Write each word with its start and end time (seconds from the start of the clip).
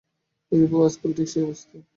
ইউরোপেও 0.51 0.85
আজকাল 0.85 1.11
ঠিক 1.17 1.27
সেই 1.27 1.43
অবস্থা 1.43 1.67
উপস্থিত। 1.69 1.83